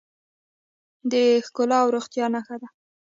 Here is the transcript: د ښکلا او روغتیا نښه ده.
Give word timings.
د 1.11 1.13
ښکلا 1.45 1.77
او 1.83 1.89
روغتیا 1.95 2.25
نښه 2.33 2.55
ده. 2.61 2.67